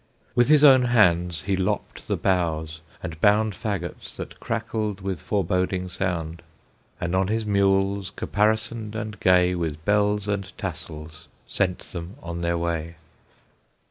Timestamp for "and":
3.03-3.21, 6.99-7.15, 8.95-9.19, 10.27-10.51